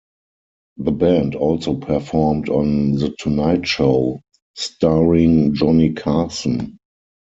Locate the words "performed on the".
1.75-3.11